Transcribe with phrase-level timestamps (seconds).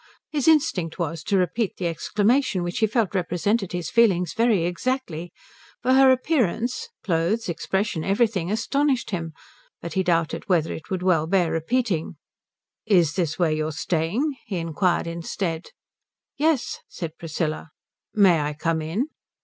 [0.31, 5.31] His instinct was to repeat the exclamation which he felt represented his feelings very exactly,
[5.83, 9.31] for her appearance clothes, expression, everything astonished him,
[9.79, 12.15] but he doubted whether it would well bear repeating.
[12.87, 15.67] "Is this where you are staying?" he inquired instead.
[16.35, 17.69] "Yes," said Priscilla.
[18.11, 19.05] "May I come in?"